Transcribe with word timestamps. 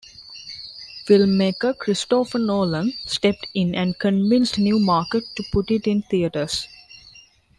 Filmmaker 1.05 1.77
Christopher 1.77 2.39
Nolan 2.39 2.91
stepped 3.05 3.45
in 3.53 3.75
and 3.75 3.99
convinced 3.99 4.57
Newmarket 4.57 5.25
to 5.35 5.43
put 5.51 5.69
it 5.69 5.85
in 5.85 6.01
theaters. 6.09 6.67